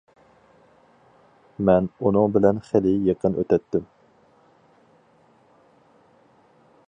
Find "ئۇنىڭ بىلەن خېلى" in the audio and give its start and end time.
2.07-2.95